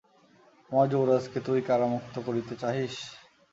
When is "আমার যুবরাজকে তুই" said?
0.69-1.59